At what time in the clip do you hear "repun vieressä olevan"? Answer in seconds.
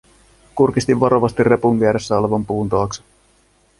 1.43-2.45